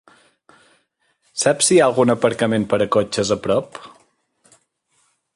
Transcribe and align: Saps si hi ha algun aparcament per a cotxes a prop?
Saps 1.41 1.67
si 1.67 1.75
hi 1.75 1.77
ha 1.81 1.89
algun 1.89 2.13
aparcament 2.13 2.65
per 2.71 2.79
a 2.85 2.87
cotxes 2.95 3.33
a 3.35 3.37
prop? 3.43 3.77